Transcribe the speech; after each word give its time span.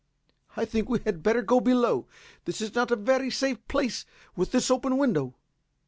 I 0.57 0.65
think 0.65 0.89
we 0.89 0.97
had 1.05 1.21
better 1.21 1.43
go 1.43 1.59
below. 1.59 2.07
This 2.45 2.59
is 2.59 2.73
not 2.73 2.89
a 2.89 2.95
very 2.95 3.29
safe 3.29 3.59
place 3.67 4.03
with 4.35 4.51
this 4.51 4.71
open 4.71 4.97
window." 4.97 5.35